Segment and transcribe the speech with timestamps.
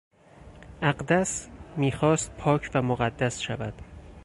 [0.81, 1.47] اقدس
[1.77, 3.73] میخواست پاک و مقدس شود.